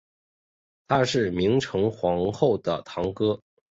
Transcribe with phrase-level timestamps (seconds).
[0.87, 3.39] 他是明成皇后的堂哥。